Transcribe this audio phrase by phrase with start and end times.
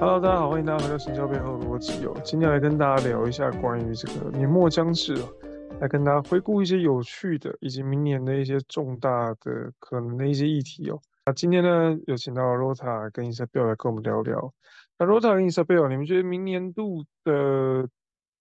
[0.00, 2.18] Hello，大家好，欢迎大家回到行销背后的逻辑哦。
[2.24, 5.30] 今天来跟大家聊一下关于这个年末将至哦，
[5.78, 10.98] 来跟大家回顾一些有趣的以及明年的一些重大的可能的一些议题哦。
[11.26, 14.54] 那今天呢，有请到 Rota 跟 Isabel 来跟我们聊聊。
[14.98, 17.86] 那 Rota 跟 Isabel，你们觉得明年度的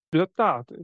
[0.10, 0.78] 比较大的，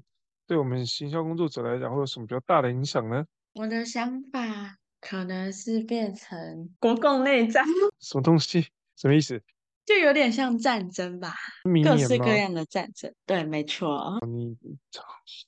[0.46, 3.26] 对我们行销工作者来讲，会有什么比较大的影响呢？
[3.54, 7.64] 我的想法可能是变成国共内战。
[8.02, 8.68] 什么东西？
[8.98, 9.42] 什么意思？
[9.86, 11.36] 就有点像战争吧，
[11.84, 13.14] 各式各样的战争。
[13.26, 14.18] 对，没错。
[14.26, 14.58] 你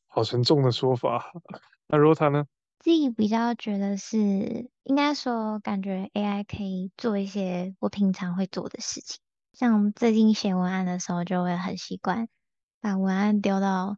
[0.08, 1.32] 好沉重的说法。
[1.90, 2.46] 那 Rota 呢？
[2.80, 9.20] 自己比较觉得是，应该说，感觉 AI 可以做一些我平常会做的事情。
[9.54, 12.28] 像最近写文案的时候，就会很习惯
[12.80, 13.98] 把文案丢到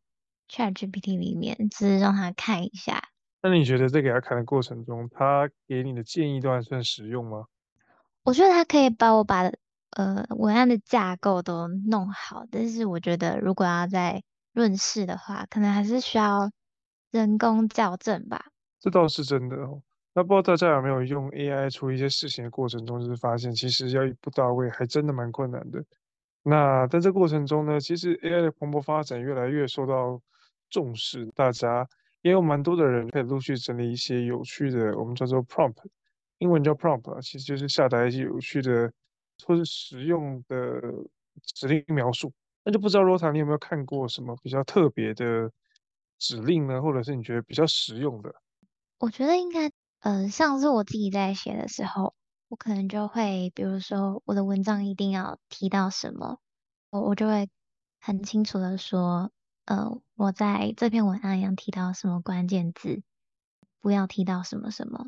[0.50, 3.10] ChatGPT 里面，只是让他看一下。
[3.42, 7.46] 那你觉得在给他看的过程中，他给你的建议都还算实用吗？
[8.24, 9.52] 我觉得他可以帮我把。
[9.92, 14.22] 呃，文案的架构都弄好，但是我觉得如果要再
[14.54, 16.52] 润饰的话，可能还是需要
[17.12, 18.46] 人工校正吧。
[18.80, 19.82] 这倒是真的哦。
[20.14, 25.84] 那不知道大家有没有用 AI 处理一些事情的过程中，就是发现其实要一步到位，还真的蛮困难的。
[26.44, 30.22] 那在这过程中呢，其实 AI 的蓬勃发展越来越受到
[30.70, 31.88] 重视，大家
[32.22, 35.84] 也有蛮多的人可以陆续整理一些有趣的，我们叫做 prompt，
[36.40, 38.92] 英文叫 prompt，其实就是下达一些有趣的。
[39.46, 40.56] 或是实用的
[41.44, 42.32] 指令描述，
[42.64, 45.52] 那就不知道 Rota 你有没有看过什么比较特别的
[46.18, 46.82] 指令呢？
[46.82, 48.34] 或者是你觉得比较实用的？
[49.02, 52.14] 我觉得应该，呃，像是我自己在写的时候，
[52.50, 56.38] 我可能就会，比如说我的文章一定要提到什么，
[56.90, 57.50] 我我就会
[58.02, 59.32] 很清楚的说，
[59.66, 63.04] 呃，我在这篇文案要提到什么关键字，
[63.80, 65.08] 不要提到什么什么。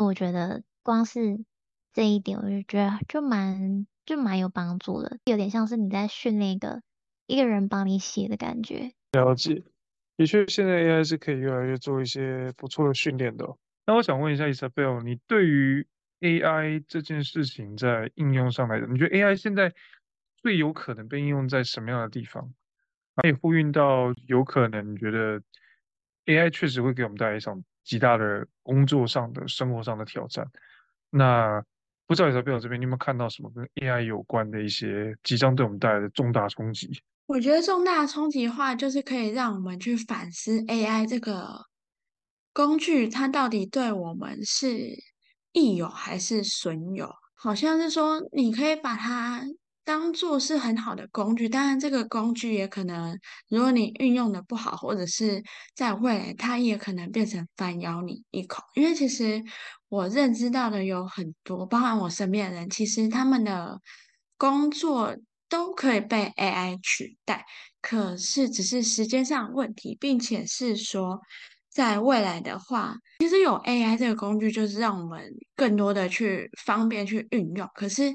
[0.00, 1.44] 我觉得光是。
[1.92, 6.82] 这一点我就觉得就蛮就蛮有帮助的，有点像是你在训练一个
[7.26, 8.92] 一个人帮你写的感觉。
[9.12, 9.62] 了解，
[10.16, 13.56] 的确，现在 AI 是可以越来越做一些不错的训练的。
[13.86, 15.86] 那我想问一下 Isabel，你对于
[16.20, 19.72] AI 这件事情在应用上来讲，你觉得 AI 现在
[20.36, 22.52] 最有可能被应用在什么样的地方？
[23.16, 25.42] 可以呼应到有可能你觉得
[26.26, 30.46] AI 确实会给我们带来一场极大的工作上的、生活上的挑战。
[31.10, 31.62] 那
[32.10, 36.90] 不知道你在朋友这边你有没有看到什么跟 AI 有关的一些即将对我们带来的重大冲击？
[37.26, 41.66] 我觉得重大冲击的话，就是可以让我们去反思 AI 这个
[42.52, 44.88] 工具，它到底对我们是
[45.52, 47.08] 益友还是损友？
[47.36, 49.44] 好像是说，你可以把它。
[49.84, 53.18] 当做是很好的工具，当然这个工具也可能，
[53.48, 55.42] 如果你运用的不好，或者是
[55.74, 58.62] 在未来，它也可能变成反咬你一口。
[58.74, 59.42] 因为其实
[59.88, 63.80] 我认知到的有很多，包含我身边的人，其实他们的
[64.36, 65.16] 工作
[65.48, 67.44] 都可以被 AI 取代，
[67.80, 71.20] 可是只是时间上的问题，并且是说。
[71.72, 75.22] 在未来的话，其实有 AI 这个工具，就是让我们
[75.54, 77.68] 更多的去方便去运用。
[77.76, 78.12] 可是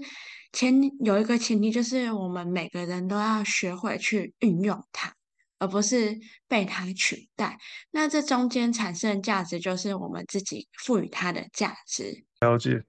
[0.55, 0.73] 前
[1.03, 5.13] 有一个前提，就是我们每个人都要学会去运用它，
[5.59, 6.17] 而不是
[6.47, 7.57] 被它取代。
[7.91, 12.23] 那这中间产生的价值，就是我们自己赋予它的价值。
[12.39, 12.81] 了解。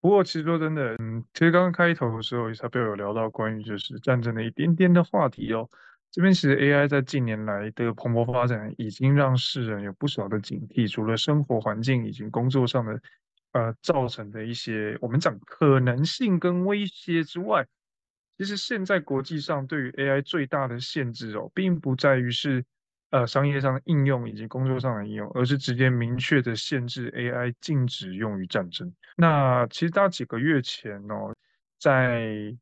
[0.00, 5.70] 不过其实说真的，嗯，其实刚刚开头的时候，Isabel 有聊到关于就是战争的一点点的话题哦。
[6.10, 10.90] 这边其实 AI 在近年来的蓬勃发展，已经让世人有不少的警惕。
[10.90, 13.00] 除了生活环境以及工作上的，
[13.52, 17.66] 呃，造成的一些我们讲可能性跟威胁之外，
[18.38, 22.64] 其实现在国际上对于 AI 最大的限制哦，并不在于是
[23.10, 28.90] 呃商业上的应用以及工作上的应用，而是直接明确的限制 AI 禁止用于战争。
[29.16, 31.34] 那其实大几个月前哦，
[31.78, 32.56] 在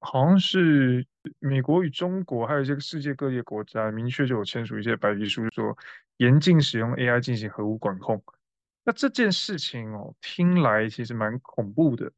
[0.00, 1.04] 好像是
[1.38, 5.76] 美国与中国，还有这个世界各地国家，明确就有签署一些白皮书，说
[6.16, 8.22] 严禁使用 AI 进行核武管控。
[8.88, 12.10] 那这件事情哦，听来其实蛮恐怖的。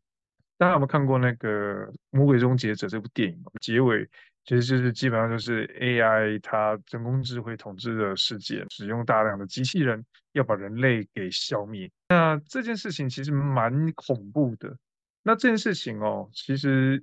[0.56, 3.42] 大家有没有看过那个《魔鬼终结者》这部电影？
[3.60, 4.08] 结尾
[4.44, 11.90] 其实就是基本上就是 AI 它人工智慧统治的世界，使用大量的机器人要把人类给消灭。
[12.08, 14.76] 那这件事情其实蛮恐怖的。
[15.24, 17.02] 那这件事情哦，其实。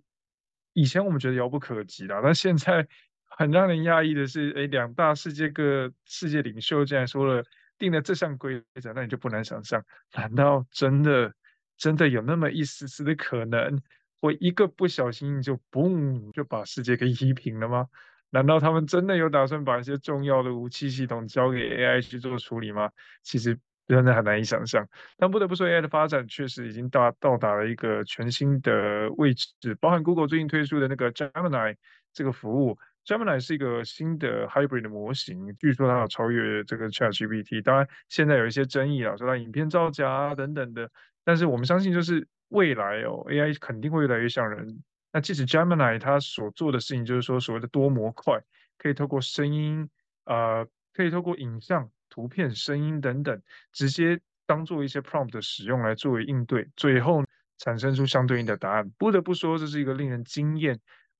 [0.72, 2.88] 以前我们觉得遥不可及啦，但现在
[3.26, 7.44] 很让人讶异的是，诶，两大世界各世界领袖竟然说了
[7.78, 9.84] 定了这项规则，那你就不难想象，
[10.16, 11.34] 难道真的
[11.78, 13.82] 真的有那么一丝丝的可能，
[14.20, 17.88] 会一个不小心就嘣就把世界给夷平了吗？
[18.30, 22.90] 难道他们真的有打算把一些重要的武器系统交给 AI 去做处理吗？
[23.24, 23.58] 其实
[23.88, 24.86] 真的很难以想象。
[25.18, 31.78] 但不得不说，AI 的发展确实已经到到达了一个全新的位置，包含 Google 最近推出的那个 Gemini
[32.12, 32.78] 这个服务。
[33.08, 37.64] Gemini 是一个新的 hybrid 的模型，据说它要超越这个 ChatGPT。
[37.64, 40.92] 当然，现在有一些争议啊，说它影片造假啊等等的。
[41.24, 44.84] 但是我们相信，就是未来哦，AI 肯定会越来越像人。
[45.14, 48.42] 那即使 Gemini 它所做的事情，就是说所谓的多模块，
[48.78, 49.90] 可以透过声音，
[50.26, 57.24] 呃，可以透过影像、图片、声音等等，直接当做一些 prompt 的使用来作为应对，最后
[57.58, 58.90] 产生出相对应的答案。
[58.98, 60.78] 不得不说，这是一个令人惊艳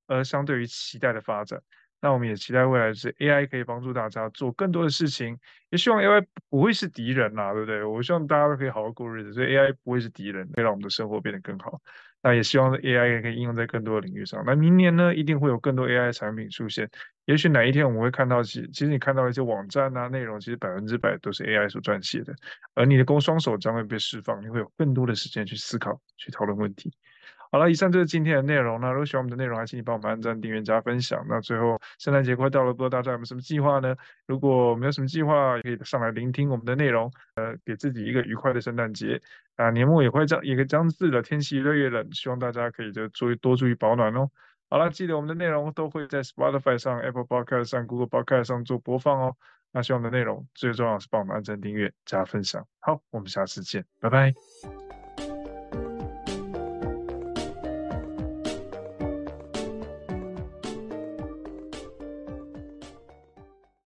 [0.08, 1.62] 而相对于期待的发展。
[2.00, 5.36] 那我们也期待未来是 AI 可以帮助大家做更多的事情，
[5.72, 7.84] 也希望 AI 不会是敌人呐，对不对？
[7.84, 11.82] 我希望大家都可以好好过日子，所以 AI 不会是敌人，可以让我们的生活变得更好。
[12.22, 14.44] 那也希望 AI 可以应用在更多的领域上。
[14.46, 16.88] 那明年呢，一定会有更多 AI 产品出现。
[17.26, 22.34] 也许哪一天我们会看到，其其实你看到一些网站啊内容，其实百分之百都是 AI 所撰写的，
[22.76, 26.92] 而你的工双手将会被释放，你会有更多的时间去思考、去讨论问题。
[27.52, 28.80] 好了，以上就是今天的内容。
[28.82, 31.26] 那如果喜欢我们的内容，还请你帮我们按赞、订阅、加分享。
[31.30, 33.96] 那最后，圣诞节快到了，不知道大家有没有什么计划呢？
[34.26, 39.22] 如果没有什么计划，也可以上来聆听我们的内容，呃，给自己一个愉快的圣诞节。
[39.56, 44.30] 啊，年末也快将也将至了，天气越来越冷，希望大家可以就注意多注意保暖哦。
[44.70, 49.36] 好了，记得我们的内容都会在 Spotify 上、Apple Podcast 上、Google Podcast 上做播放哦。
[49.72, 52.66] 那希望我们的内容最重要是帮我们按赞、订阅、加分享。
[52.80, 54.77] 好，我们下次见，拜拜。